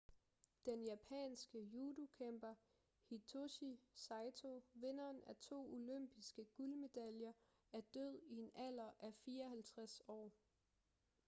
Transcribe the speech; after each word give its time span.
den 0.65 0.83
japanske 0.83 1.59
judokæmper 1.59 2.55
hitoshi 3.09 3.79
saito 3.93 4.63
vinderen 4.73 5.21
af 5.27 5.35
to 5.35 5.61
olympiske 5.73 6.45
guldmedaljer 6.53 7.33
er 7.73 7.81
død 7.81 8.19
i 8.23 8.37
en 8.39 8.51
alder 8.55 8.89
af 8.99 9.13
54 9.13 10.01
år 10.07 10.31